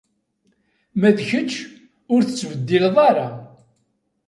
[0.99, 1.53] Ma d kečč,
[2.13, 3.27] ur tettbeddileḍ ara.